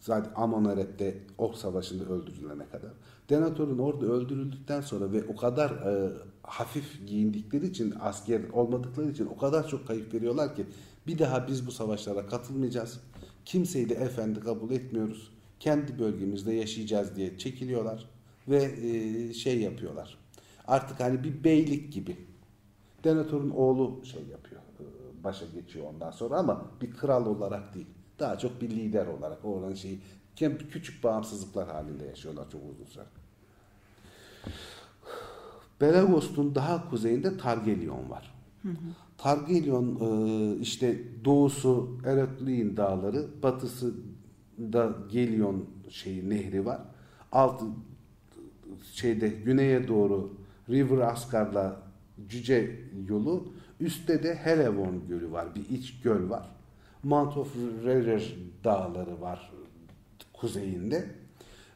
Zaten 0.00 0.32
Amonaret'te 0.34 1.18
Ok 1.38 1.56
Savaşı'nda 1.56 2.04
öldürülene 2.04 2.66
kadar. 2.68 2.90
Denator'un 3.30 3.78
orada 3.78 4.06
öldürüldükten 4.06 4.80
sonra 4.80 5.12
ve 5.12 5.24
o 5.24 5.36
kadar 5.36 5.70
e, 5.70 6.12
hafif 6.42 7.06
giyindikleri 7.06 7.66
için, 7.66 7.94
asker 8.00 8.48
olmadıkları 8.52 9.10
için 9.10 9.26
o 9.26 9.36
kadar 9.36 9.68
çok 9.68 9.86
kayıp 9.86 10.14
veriyorlar 10.14 10.56
ki 10.56 10.66
bir 11.06 11.18
daha 11.18 11.48
biz 11.48 11.66
bu 11.66 11.72
savaşlara 11.72 12.26
katılmayacağız. 12.26 13.00
Kimseyi 13.44 13.88
de 13.88 13.94
efendi 13.94 14.40
kabul 14.40 14.70
etmiyoruz. 14.70 15.30
Kendi 15.60 15.98
bölgemizde 15.98 16.52
yaşayacağız 16.52 17.16
diye 17.16 17.38
çekiliyorlar 17.38 18.10
ve 18.48 18.62
e, 18.62 19.32
şey 19.32 19.60
yapıyorlar. 19.60 20.18
Artık 20.66 21.00
hani 21.00 21.24
bir 21.24 21.44
beylik 21.44 21.92
gibi. 21.92 22.16
Denator'un 23.04 23.50
oğlu 23.50 24.04
şey 24.04 24.22
yapıyor 24.22 24.53
başa 25.24 25.46
geçiyor 25.46 25.86
ondan 25.94 26.10
sonra 26.10 26.36
ama 26.36 26.64
bir 26.80 26.90
kral 26.90 27.26
olarak 27.26 27.74
değil. 27.74 27.86
Daha 28.18 28.38
çok 28.38 28.60
bir 28.60 28.70
lider 28.70 29.06
olarak 29.06 29.44
oranın 29.44 29.74
şeyi 29.74 30.00
küçük 30.70 31.04
bağımsızlıklar 31.04 31.68
halinde 31.68 32.04
yaşıyorlar 32.04 32.50
çok 32.50 32.60
uzun 32.72 32.84
süre. 32.84 33.04
Belagos'un 35.80 36.54
daha 36.54 36.90
kuzeyinde 36.90 37.38
Targelyon 37.38 38.10
var. 38.10 38.34
Hı 38.62 38.68
hı. 38.68 38.74
Targelyon 39.18 39.98
e, 40.00 40.56
işte 40.60 40.98
doğusu 41.24 41.98
Eretliğin 42.04 42.76
dağları, 42.76 43.26
batısı 43.42 43.94
da 44.58 44.92
Gelion 45.12 45.64
şeyi 45.88 46.30
nehri 46.30 46.66
var. 46.66 46.80
Altı 47.32 47.64
şeyde 48.92 49.28
güneye 49.28 49.88
doğru 49.88 50.32
River 50.68 50.98
Askar'la 50.98 51.83
Cüce 52.28 52.80
yolu, 53.08 53.52
Üstte 53.80 54.22
de 54.22 54.34
Helevon 54.34 55.08
Gölü 55.08 55.32
var. 55.32 55.54
Bir 55.54 55.68
iç 55.78 56.00
göl 56.00 56.30
var. 56.30 56.50
Mount 57.02 57.36
of 57.36 57.56
Rerer 57.84 58.34
dağları 58.64 59.20
var 59.20 59.52
kuzeyinde. 60.32 61.10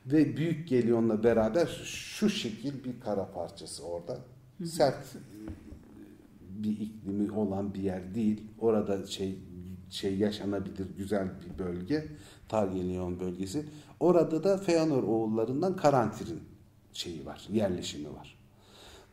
Ve 0.07 0.37
Büyük 0.37 0.68
Gelyon'la 0.68 1.25
beraber 1.25 1.66
şu 1.85 2.30
şekil 2.30 2.85
bir 2.85 3.00
kara 3.00 3.33
parçası 3.33 3.85
orada. 3.85 4.18
Sert 4.64 5.16
bir 6.40 6.80
iklimi 6.80 7.33
olan 7.33 7.75
bir 7.75 7.80
yer 7.80 8.14
değil. 8.14 8.42
Orada 8.59 9.07
şey 9.07 9.38
şey 9.90 10.16
yaşanabilir 10.16 10.87
güzel 10.97 11.28
bir 11.40 11.64
bölge. 11.64 12.07
Targelyon 12.49 13.21
bölgesi. 13.21 13.66
Orada 14.00 14.45
da 14.45 14.59
Feanor 14.59 15.02
oğullarından 15.02 15.76
Karantir'in 15.76 16.40
şeyi 16.92 17.26
var, 17.26 17.49
yerleşimi 17.52 18.14
var. 18.14 18.38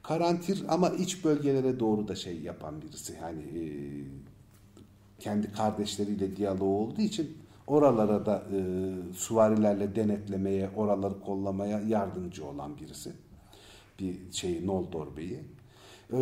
Karantir 0.07 0.63
ama 0.67 0.89
iç 0.89 1.25
bölgelere 1.25 1.79
doğru 1.79 2.07
da 2.07 2.15
şey 2.15 2.39
yapan 2.39 2.81
birisi. 2.81 3.13
Yani 3.21 3.41
e, 3.41 3.63
kendi 5.19 5.51
kardeşleriyle 5.51 6.35
diyaloğu 6.35 6.77
olduğu 6.77 7.01
için 7.01 7.37
oralara 7.67 8.25
da 8.25 8.43
e, 8.53 8.59
suvarilerle 9.13 9.95
denetlemeye, 9.95 10.69
oraları 10.75 11.19
kollamaya 11.19 11.79
yardımcı 11.79 12.45
olan 12.45 12.77
birisi. 12.77 13.13
Bir 13.99 14.15
şey 14.31 14.67
Noldor 14.67 15.17
Bey'i. 15.17 15.39
E, 16.13 16.17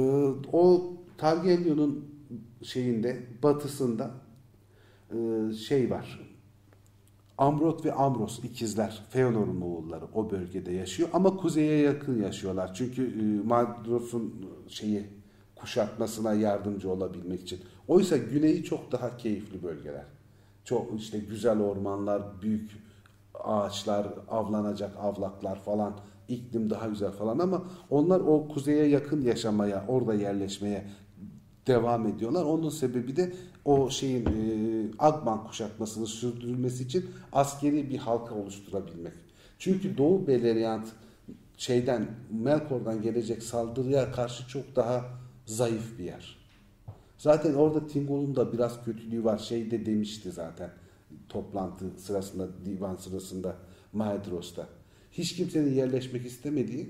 o 0.54 0.94
Targaryen'in 1.18 2.06
şeyinde 2.64 3.24
batısında 3.44 4.12
e, 5.12 5.54
şey 5.54 5.90
var. 5.90 6.33
Amrot 7.38 7.86
ve 7.86 7.94
Amros 7.94 8.40
ikizler, 8.40 9.04
Feanor'un 9.10 9.62
oğulları 9.62 10.06
o 10.14 10.32
bölgede 10.32 10.72
yaşıyor 10.72 11.10
ama 11.14 11.38
kuzeye 11.38 11.80
yakın 11.80 12.24
yaşıyorlar. 12.24 12.74
Çünkü 12.74 13.06
e, 13.06 13.48
Madros'un 13.48 14.46
şeyi 14.68 15.04
kuşatmasına 15.56 16.34
yardımcı 16.34 16.92
olabilmek 16.92 17.42
için. 17.42 17.60
Oysa 17.88 18.18
güneyi 18.18 18.64
çok 18.64 18.92
daha 18.92 19.18
keyifli 19.18 19.64
bölgeler. 19.64 20.06
Çok 20.64 21.00
işte 21.00 21.20
güzel 21.20 21.60
ormanlar, 21.60 22.42
büyük 22.42 22.72
ağaçlar, 23.44 24.08
avlanacak 24.30 24.98
avlaklar 24.98 25.60
falan, 25.60 25.94
iklim 26.28 26.70
daha 26.70 26.88
güzel 26.88 27.12
falan 27.12 27.40
ama 27.40 27.64
onlar 27.90 28.20
o 28.20 28.48
kuzeye 28.48 28.88
yakın 28.88 29.22
yaşamaya, 29.22 29.86
orada 29.88 30.14
yerleşmeye 30.14 30.88
devam 31.68 32.08
ediyorlar. 32.08 32.44
Onun 32.44 32.70
sebebi 32.70 33.16
de 33.16 33.34
o 33.66 33.90
şeyin 33.90 34.26
e, 34.26 34.92
Agban 35.00 35.48
kuşatmasını 35.48 36.08
sürdürülmesi 36.08 36.84
için 36.84 37.10
askeri 37.32 37.90
bir 37.90 37.98
halka 37.98 38.36
oluşturabilmek. 38.36 39.14
Çünkü 39.60 39.98
Doğu 39.98 40.28
Beleriand 40.28 40.86
şeyden 41.58 42.08
Melkor'dan 42.32 43.02
gelecek 43.02 43.44
saldırıya 43.44 44.12
karşı 44.12 44.48
çok 44.48 44.76
daha 44.76 45.06
zayıf 45.46 46.00
bir 46.00 46.04
yer. 46.04 46.38
Zaten 47.18 47.54
orada 47.54 47.88
Tingol'un 47.88 48.36
da 48.36 48.54
biraz 48.54 48.86
kötülüğü 48.86 49.24
var. 49.24 49.38
Şey 49.38 49.72
de 49.72 49.86
demişti 49.86 50.32
zaten 50.32 50.70
toplantı 51.30 51.86
sırasında, 51.98 52.48
divan 52.66 52.96
sırasında 52.96 53.56
Maedros'ta. 53.94 54.68
Hiç 55.12 55.36
kimsenin 55.36 55.74
yerleşmek 55.74 56.26
istemediği 56.26 56.90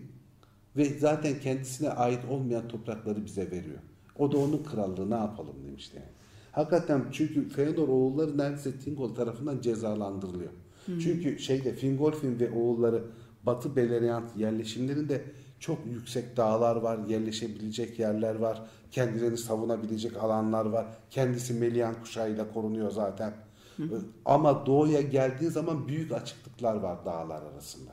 ve 0.77 0.85
zaten 0.85 1.39
kendisine 1.39 1.89
ait 1.89 2.19
olmayan 2.29 2.67
toprakları 2.67 3.25
bize 3.25 3.51
veriyor. 3.51 3.79
O 4.19 4.31
da 4.31 4.37
onun 4.37 4.63
krallığı 4.63 5.09
ne 5.09 5.15
yapalım 5.15 5.55
demişti 5.67 5.95
yani. 5.95 6.07
Hakikaten 6.53 7.05
çünkü 7.12 7.50
Feodor 7.50 7.88
oğulları 7.88 8.38
neredeyse 8.38 8.79
Tingol 8.79 9.15
tarafından 9.15 9.62
cezalandırılıyor. 9.62 10.51
Hmm. 10.86 11.00
Çünkü 11.00 11.39
şeyde 11.39 11.74
Fingolfin 11.75 12.39
ve 12.39 12.51
oğulları 12.51 13.03
Batı 13.43 13.75
Beleriand 13.75 14.29
yerleşimlerinde 14.38 15.24
çok 15.60 15.86
yüksek 15.86 16.38
dağlar 16.38 16.75
var, 16.75 17.00
yerleşebilecek 17.07 18.00
yerler 18.00 18.36
var, 18.36 18.62
kendilerini 18.91 19.38
savunabilecek 19.38 20.17
alanlar 20.17 20.65
var. 20.65 20.86
Kendisi 21.10 21.53
Melian 21.53 21.95
kuşağıyla 22.01 22.53
korunuyor 22.53 22.91
zaten. 22.91 23.33
Hı. 23.77 24.01
Ama 24.25 24.65
doğuya 24.65 25.01
geldiği 25.01 25.50
zaman 25.50 25.88
büyük 25.88 26.12
açıklıklar 26.12 26.75
var 26.75 27.05
dağlar 27.05 27.41
arasında. 27.41 27.91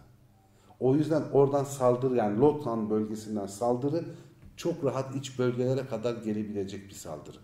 O 0.81 0.95
yüzden 0.95 1.23
oradan 1.33 1.65
saldırı 1.65 2.17
yani 2.17 2.41
Lothran 2.41 2.91
bölgesinden 2.91 3.47
saldırı 3.47 4.05
çok 4.57 4.85
rahat 4.85 5.17
iç 5.17 5.39
bölgelere 5.39 5.87
kadar 5.87 6.15
gelebilecek 6.15 6.89
bir 6.89 6.95
saldırı. 6.95 7.39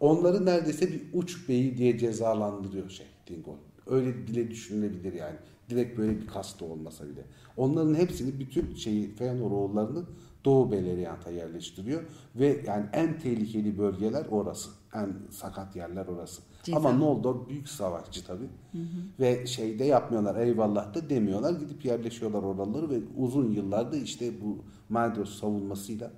Onları 0.00 0.46
neredeyse 0.46 0.92
bir 0.92 1.02
uç 1.12 1.48
beyi 1.48 1.78
diye 1.78 1.98
cezalandırıyor 1.98 2.90
şey 2.90 3.06
Dingon. 3.26 3.56
Öyle 3.86 4.26
dile 4.26 4.50
düşünülebilir 4.50 5.12
yani. 5.12 5.36
Direkt 5.70 5.98
böyle 5.98 6.20
bir 6.20 6.26
kasta 6.26 6.64
olmasa 6.64 7.08
bile. 7.08 7.24
Onların 7.56 7.94
hepsini 7.94 8.40
bütün 8.40 8.74
şeyi 8.74 9.14
Fëanor 9.14 9.50
oğullarını 9.50 10.04
Doğu 10.44 10.72
Beleriand'a 10.72 11.30
yerleştiriyor 11.30 12.02
ve 12.36 12.62
yani 12.66 12.86
en 12.92 13.18
tehlikeli 13.18 13.78
bölgeler 13.78 14.26
orası. 14.30 14.70
En 14.94 15.16
sakat 15.30 15.76
yerler 15.76 16.06
orası. 16.06 16.42
Cizan. 16.62 16.78
Ama 16.78 16.92
Noldor 16.92 17.48
büyük 17.48 17.68
savaşçı 17.68 18.26
tabii. 18.26 18.48
Hı 18.72 18.78
hı. 18.78 19.20
Ve 19.20 19.46
şeyde 19.46 19.84
yapmıyorlar 19.84 20.36
eyvallah 20.36 20.94
da 20.94 21.10
demiyorlar. 21.10 21.52
Gidip 21.60 21.84
yerleşiyorlar 21.84 22.42
oraları 22.42 22.90
ve 22.90 22.98
uzun 23.16 23.52
yıllarda 23.52 23.96
işte 23.96 24.32
bu 24.44 24.58
Maedros 24.88 25.40
savunmasıyla 25.40 26.10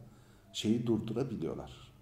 şeyi 0.52 0.87
durdurabiliyorlar. 0.87 1.92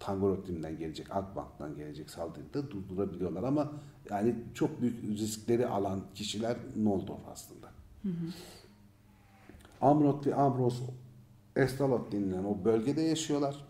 E, 0.00 0.04
Tangorottim'den 0.04 0.78
gelecek, 0.78 1.16
Akbank'tan 1.16 1.76
gelecek 1.76 2.10
saldırıyı 2.10 2.54
da 2.54 2.70
durdurabiliyorlar 2.70 3.42
ama 3.42 3.72
yani 4.10 4.34
çok 4.54 4.80
büyük 4.80 5.02
riskleri 5.02 5.66
alan 5.66 6.00
kişiler 6.14 6.56
Noldor 6.76 7.18
aslında. 7.32 7.66
Hı 8.02 8.08
hı. 8.08 8.32
Amrot 9.80 10.26
ve 10.26 10.34
Amros 10.34 10.80
Estalot 11.56 12.12
denilen 12.12 12.44
o 12.44 12.64
bölgede 12.64 13.02
yaşıyorlar. 13.02 13.66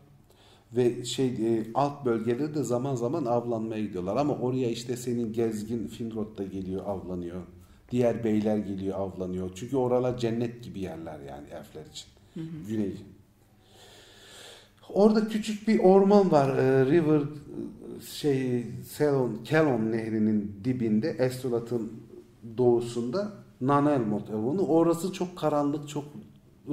Ve 0.73 1.05
şey 1.05 1.29
e, 1.29 1.66
alt 1.75 2.05
bölgeleri 2.05 2.55
de 2.55 2.62
zaman 2.62 2.95
zaman 2.95 3.25
avlanmaya 3.25 3.83
gidiyorlar. 3.83 4.16
Ama 4.16 4.35
oraya 4.35 4.71
işte 4.71 4.97
senin 4.97 5.33
gezgin 5.33 5.87
Finrod 5.87 6.38
da 6.38 6.45
geliyor 6.45 6.87
avlanıyor. 6.87 7.43
Diğer 7.90 8.25
beyler 8.25 8.59
geliyor 8.59 8.99
avlanıyor. 8.99 9.51
Çünkü 9.55 9.77
oralar 9.77 10.19
cennet 10.19 10.64
gibi 10.64 10.81
yerler 10.81 11.21
yani 11.21 11.49
elfler 11.49 11.87
için. 11.87 12.09
Hı 12.35 12.40
hı. 12.40 12.69
Güney 12.69 12.97
Orada 14.94 15.29
küçük 15.29 15.68
bir 15.68 15.79
orman 15.79 16.31
var. 16.31 16.57
E, 16.57 16.87
River 16.87 17.20
şey 18.07 18.66
Selon, 18.88 19.40
Kelon 19.44 19.92
nehrinin 19.92 20.61
dibinde 20.64 21.11
Estolat'ın 21.11 21.92
doğusunda 22.59 23.33
Nanelmot 23.61 24.31
Evonu. 24.31 24.66
Orası 24.66 25.12
çok 25.12 25.38
karanlık, 25.38 25.88
çok 25.88 26.05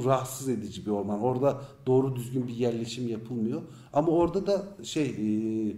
rahatsız 0.06 0.50
edici 0.50 0.86
bir 0.86 0.92
orman. 0.92 1.22
Orada 1.22 1.62
doğru 1.88 2.16
düzgün 2.16 2.48
bir 2.48 2.54
yerleşim 2.54 3.08
yapılmıyor. 3.08 3.62
Ama 3.94 4.08
orada 4.08 4.48
da 4.48 4.64
şey 4.84 5.06
e, 5.06 5.76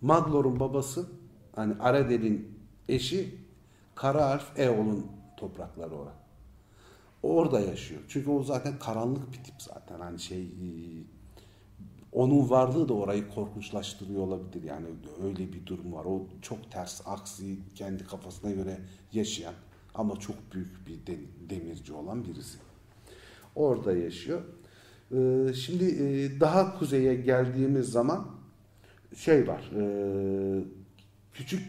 Maglor'un 0.00 0.60
babası 0.60 1.06
hani 1.56 1.74
Aradel'in 1.80 2.48
eşi 2.88 3.34
Kara 3.94 4.24
Arf 4.24 4.58
Eol'un 4.58 5.06
toprakları 5.36 5.94
orada. 5.94 6.12
Orada 7.22 7.60
yaşıyor. 7.60 8.00
Çünkü 8.08 8.30
o 8.30 8.42
zaten 8.42 8.78
karanlık 8.78 9.32
bir 9.32 9.44
tip 9.44 9.54
zaten. 9.58 10.00
Hani 10.00 10.18
şey 10.18 10.42
e, 10.42 10.68
onun 12.12 12.50
varlığı 12.50 12.88
da 12.88 12.94
orayı 12.94 13.28
korkunçlaştırıyor 13.28 14.20
olabilir. 14.20 14.62
Yani 14.62 14.86
öyle 15.24 15.52
bir 15.52 15.66
durum 15.66 15.92
var. 15.92 16.04
O 16.04 16.26
çok 16.42 16.70
ters, 16.70 17.02
aksi, 17.06 17.56
kendi 17.74 18.04
kafasına 18.04 18.50
göre 18.50 18.78
yaşayan 19.12 19.54
ama 19.94 20.16
çok 20.16 20.36
büyük 20.54 20.86
bir 20.86 20.98
demirci 21.50 21.92
olan 21.92 22.24
birisi. 22.24 22.58
Orada 23.56 23.96
yaşıyor. 23.96 24.42
Ee, 25.12 25.52
şimdi 25.54 25.84
e, 25.84 26.40
daha 26.40 26.78
kuzeye 26.78 27.14
geldiğimiz 27.14 27.88
zaman 27.88 28.26
şey 29.16 29.48
var. 29.48 29.70
E, 29.76 29.84
küçük 31.32 31.60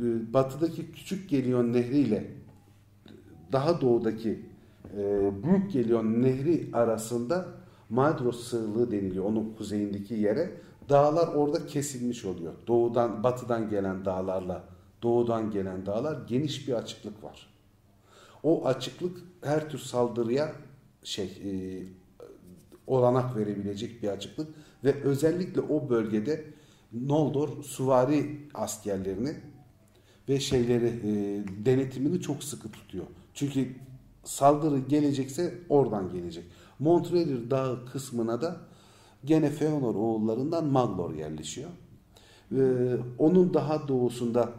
e, 0.00 0.32
batıdaki 0.32 0.92
Küçük 0.92 1.30
Geliyon 1.30 1.72
Nehri 1.72 1.98
ile 1.98 2.30
daha 3.52 3.80
doğudaki 3.80 4.42
Büyük 5.44 5.72
Geliyon 5.72 6.22
Nehri 6.22 6.68
arasında 6.72 7.48
Madros 7.90 8.48
sığlığı 8.48 8.90
deniliyor 8.90 9.24
onun 9.24 9.54
kuzeyindeki 9.58 10.14
yere. 10.14 10.50
Dağlar 10.88 11.34
orada 11.34 11.66
kesilmiş 11.66 12.24
oluyor. 12.24 12.52
Doğudan, 12.66 13.22
batıdan 13.22 13.70
gelen 13.70 14.04
dağlarla 14.04 14.64
doğudan 15.02 15.50
gelen 15.50 15.86
dağlar 15.86 16.18
geniş 16.28 16.68
bir 16.68 16.72
açıklık 16.72 17.24
var. 17.24 17.54
O 18.42 18.66
açıklık 18.66 19.18
her 19.42 19.70
tür 19.70 19.78
saldırıya 19.78 20.52
şey 21.02 21.26
e, 21.26 21.52
olanak 22.86 23.36
verebilecek 23.36 24.02
bir 24.02 24.08
açıklık 24.08 24.48
ve 24.84 25.02
özellikle 25.02 25.60
o 25.60 25.88
bölgede 25.88 26.44
Noldor 26.92 27.62
suvari 27.62 28.40
askerlerini 28.54 29.36
ve 30.28 30.40
şeyleri 30.40 30.86
e, 30.86 31.44
denetimini 31.66 32.20
çok 32.20 32.44
sıkı 32.44 32.70
tutuyor. 32.70 33.04
Çünkü 33.34 33.68
saldırı 34.24 34.78
gelecekse 34.78 35.54
oradan 35.68 36.12
gelecek. 36.12 36.44
Montrelir 36.78 37.50
Dağı 37.50 37.86
kısmına 37.86 38.42
da 38.42 38.56
gene 39.24 39.50
Feanor 39.50 39.94
oğullarından 39.94 40.64
Maglor 40.66 41.14
yerleşiyor. 41.14 41.70
Ee, 42.52 42.96
onun 43.18 43.54
daha 43.54 43.88
doğusunda 43.88 44.52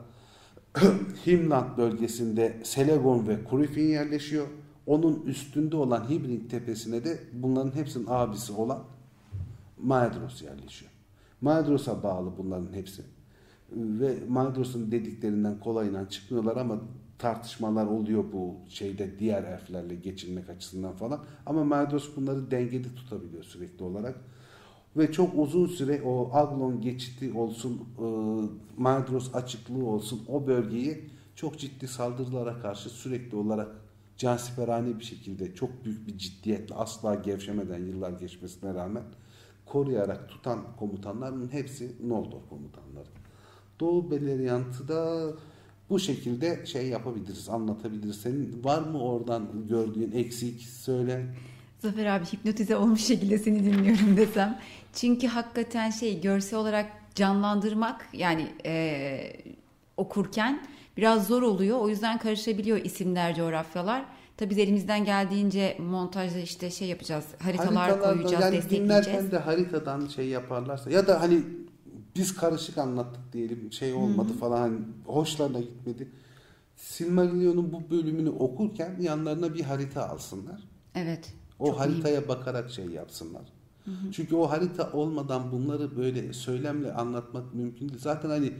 Himland 1.27 1.77
bölgesinde 1.77 2.61
Selegon 2.63 3.27
ve 3.27 3.43
Kurifin 3.43 3.87
yerleşiyor. 3.87 4.47
Onun 4.85 5.21
üstünde 5.21 5.75
olan 5.75 6.09
Hibring 6.09 6.49
tepesine 6.49 7.03
de 7.03 7.19
bunların 7.33 7.75
hepsinin 7.75 8.05
abisi 8.09 8.53
olan 8.53 8.83
Maedros 9.83 10.41
yerleşiyor. 10.41 10.91
Maedros'a 11.41 12.03
bağlı 12.03 12.31
bunların 12.37 12.73
hepsi. 12.73 13.01
Ve 13.71 14.15
Maedros'un 14.29 14.91
dediklerinden 14.91 15.59
kolayla 15.59 16.09
çıkmıyorlar 16.09 16.57
ama 16.57 16.79
tartışmalar 17.19 17.85
oluyor 17.85 18.23
bu 18.33 18.55
şeyde 18.69 19.19
diğer 19.19 19.43
elflerle 19.43 19.95
geçinmek 19.95 20.49
açısından 20.49 20.93
falan. 20.93 21.23
Ama 21.45 21.63
Maedros 21.63 22.15
bunları 22.15 22.51
dengede 22.51 22.95
tutabiliyor 22.95 23.43
sürekli 23.43 23.83
olarak. 23.83 24.15
Ve 24.97 25.11
çok 25.11 25.39
uzun 25.39 25.67
süre 25.67 26.01
o 26.05 26.29
Aglon 26.33 26.81
geçiti 26.81 27.33
olsun, 27.33 27.81
e, 27.99 28.05
Maedros 28.77 29.35
açıklığı 29.35 29.85
olsun 29.85 30.21
o 30.27 30.47
bölgeyi 30.47 31.09
çok 31.35 31.59
ciddi 31.59 31.87
saldırılara 31.87 32.59
karşı 32.59 32.89
sürekli 32.89 33.37
olarak 33.37 33.67
cansiperane 34.17 34.99
bir 34.99 35.03
şekilde 35.03 35.55
çok 35.55 35.85
büyük 35.85 36.07
bir 36.07 36.17
ciddiyetle 36.17 36.75
asla 36.75 37.15
gevşemeden 37.15 37.85
yıllar 37.85 38.11
geçmesine 38.11 38.73
rağmen 38.73 39.03
koruyarak 39.65 40.29
tutan 40.29 40.59
komutanların 40.79 41.51
hepsi 41.51 41.95
Noldor 42.09 42.41
komutanları. 42.49 43.09
Doğu 43.79 44.11
Beleriand'ı 44.11 44.87
da 44.87 45.31
bu 45.89 45.99
şekilde 45.99 46.65
şey 46.65 46.87
yapabiliriz, 46.87 47.49
anlatabiliriz. 47.49 48.15
Senin 48.15 48.61
var 48.63 48.81
mı 48.81 49.01
oradan 49.01 49.47
gördüğün 49.69 50.11
eksik 50.11 50.61
söyle. 50.61 51.25
Zafer 51.79 52.05
abi 52.05 52.25
hipnotize 52.25 52.75
olmuş 52.75 53.01
şekilde 53.01 53.37
seni 53.37 53.65
dinliyorum 53.65 54.17
desem. 54.17 54.59
Çünkü 54.93 55.27
hakikaten 55.27 55.89
şey 55.89 56.21
görsel 56.21 56.59
olarak 56.59 56.85
canlandırmak 57.15 58.09
yani 58.13 58.47
e, 58.65 59.33
okurken 59.97 60.67
biraz 60.97 61.27
zor 61.27 61.41
oluyor. 61.41 61.79
O 61.79 61.89
yüzden 61.89 62.17
karışabiliyor 62.17 62.77
isimler, 62.77 63.35
coğrafyalar. 63.35 64.05
Tabii 64.37 64.49
biz 64.49 64.57
elimizden 64.57 65.05
geldiğince 65.05 65.77
montajda 65.79 66.39
işte 66.39 66.71
şey 66.71 66.87
yapacağız. 66.87 67.25
Haritalar 67.39 68.01
koyacağız, 68.01 68.31
yani 68.31 68.55
destekleyeceğiz. 68.55 69.05
dinlerken 69.05 69.31
de 69.31 69.37
haritadan 69.37 70.07
şey 70.07 70.27
yaparlarsa 70.27 70.91
ya 70.91 71.07
da 71.07 71.21
hani 71.21 71.41
biz 72.15 72.35
karışık 72.35 72.77
anlattık 72.77 73.33
diyelim 73.33 73.71
şey 73.71 73.93
olmadı 73.93 74.33
falan 74.39 74.59
hani 74.59 74.79
hoşlarına 75.05 75.59
gitmedi. 75.59 76.11
Silmarillion'un 76.75 77.73
bu 77.73 77.89
bölümünü 77.89 78.29
okurken 78.29 79.01
yanlarına 79.01 79.53
bir 79.53 79.61
harita 79.61 80.09
alsınlar. 80.09 80.63
Evet. 80.95 81.33
O 81.59 81.67
çok 81.67 81.79
haritaya 81.79 82.27
bakarak 82.27 82.71
şey 82.71 82.85
yapsınlar. 82.85 83.43
Çünkü 84.11 84.35
o 84.35 84.49
harita 84.49 84.91
olmadan 84.91 85.51
bunları 85.51 85.97
böyle 85.97 86.33
söylemle 86.33 86.93
anlatmak 86.93 87.53
mümkün 87.53 87.89
değil. 87.89 87.99
Zaten 88.01 88.29
hani 88.29 88.53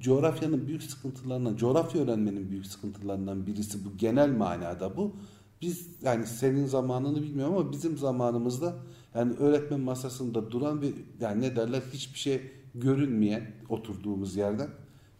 coğrafyanın 0.00 0.66
büyük 0.66 0.82
sıkıntılarından, 0.82 1.56
coğrafya 1.56 2.02
öğrenmenin 2.02 2.50
büyük 2.50 2.66
sıkıntılarından 2.66 3.46
birisi 3.46 3.84
bu 3.84 3.96
genel 3.96 4.30
manada 4.30 4.96
bu. 4.96 5.16
Biz 5.62 5.88
yani 6.02 6.26
senin 6.26 6.66
zamanını 6.66 7.22
bilmiyorum 7.22 7.56
ama 7.56 7.72
bizim 7.72 7.98
zamanımızda 7.98 8.76
yani 9.14 9.32
öğretmen 9.32 9.80
masasında 9.80 10.50
duran 10.50 10.80
ve 10.80 10.86
yani 11.20 11.42
ne 11.42 11.56
derler 11.56 11.82
hiçbir 11.92 12.18
şey 12.18 12.52
görünmeyen 12.80 13.46
oturduğumuz 13.68 14.36
yerden 14.36 14.68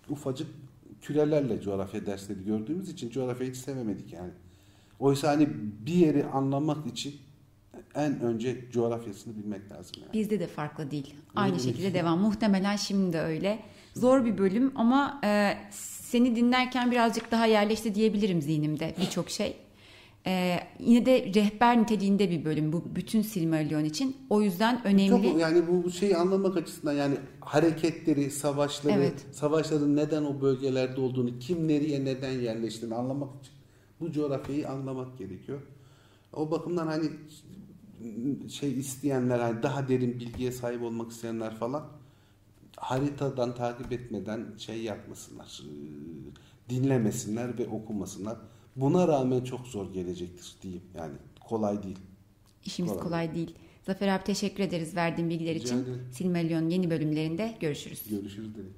ufacık 0.08 0.48
kürelerle 1.00 1.60
coğrafya 1.60 2.06
dersleri 2.06 2.44
gördüğümüz 2.44 2.88
için 2.88 3.10
coğrafyayı 3.10 3.52
hiç 3.52 3.58
sevemedik 3.58 4.12
yani. 4.12 4.30
Oysa 4.98 5.28
hani 5.28 5.48
bir 5.86 5.94
yeri 5.94 6.26
anlamak 6.26 6.86
için 6.86 7.14
en 7.94 8.20
önce 8.20 8.64
coğrafyasını 8.72 9.36
bilmek 9.36 9.72
lazım 9.72 9.92
yani. 10.02 10.12
Bizde 10.12 10.40
de 10.40 10.46
farklı 10.46 10.90
değil. 10.90 11.14
Aynı 11.36 11.52
Öyle 11.52 11.62
şekilde 11.62 11.94
devam. 11.94 12.20
Muhtemelen 12.20 12.76
şimdi 12.76 13.12
de 13.12 13.20
öyle. 13.20 13.58
Zor 13.94 14.24
bir 14.24 14.38
bölüm 14.38 14.72
ama 14.74 15.20
e, 15.24 15.54
seni 15.70 16.36
dinlerken 16.36 16.90
birazcık 16.90 17.30
daha 17.30 17.46
yerleşti 17.46 17.94
diyebilirim 17.94 18.42
zihnimde 18.42 18.94
birçok 19.00 19.30
şey. 19.30 19.56
E, 20.26 20.60
yine 20.78 21.06
de 21.06 21.34
rehber 21.34 21.82
niteliğinde 21.82 22.30
bir 22.30 22.44
bölüm 22.44 22.72
bu 22.72 22.84
bütün 22.94 23.22
Silmarillion 23.22 23.84
için. 23.84 24.16
O 24.30 24.42
yüzden 24.42 24.86
önemli. 24.86 25.08
Çok 25.08 25.40
yani 25.40 25.68
bu 25.68 25.84
bu 25.84 25.90
şeyi 25.90 26.16
anlamak 26.16 26.56
açısından 26.56 26.92
yani 26.92 27.16
hareketleri, 27.40 28.30
savaşları, 28.30 28.92
Evet. 28.92 29.26
savaşların 29.32 29.96
neden 29.96 30.24
o 30.24 30.40
bölgelerde 30.40 31.00
olduğunu, 31.00 31.38
kim 31.38 31.68
nereye 31.68 32.04
neden 32.04 32.30
yerleştiğini 32.30 32.94
anlamak 32.94 33.40
için 33.40 33.52
bu 34.00 34.12
coğrafyayı 34.12 34.68
anlamak 34.68 35.18
gerekiyor. 35.18 35.60
O 36.32 36.50
bakımdan 36.50 36.86
hani 36.86 37.10
şey 38.48 38.78
isteyenler 38.78 39.38
hani 39.38 39.62
daha 39.62 39.88
derin 39.88 40.20
bilgiye 40.20 40.52
sahip 40.52 40.82
olmak 40.82 41.10
isteyenler 41.10 41.54
falan 41.54 41.84
haritadan 42.76 43.54
takip 43.54 43.92
etmeden 43.92 44.46
şey 44.58 44.82
yapmasınlar. 44.82 45.62
Dinlemesinler 46.68 47.58
ve 47.58 47.66
okumasınlar. 47.66 48.38
Buna 48.80 49.08
rağmen 49.08 49.44
çok 49.44 49.66
zor 49.66 49.92
gelecektir 49.92 50.56
diyeyim. 50.62 50.82
Yani 50.98 51.14
kolay 51.40 51.82
değil. 51.82 51.98
İşimiz 52.64 52.92
Kolay. 52.92 53.04
kolay 53.04 53.34
değil. 53.34 53.54
Zafer 53.86 54.08
abi 54.08 54.24
teşekkür 54.24 54.62
ederiz 54.62 54.96
verdiğin 54.96 55.30
bilgiler 55.30 55.54
Rica 55.54 55.64
için. 55.64 55.86
Silmarillion 56.12 56.68
yeni 56.68 56.90
bölümlerinde 56.90 57.54
görüşürüz. 57.60 58.02
Görüşürüz 58.10 58.54
dedim. 58.54 58.74